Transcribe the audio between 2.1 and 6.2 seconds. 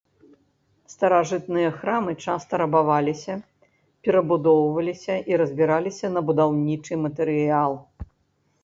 часта рабаваліся, перабудоўваліся і разбіраліся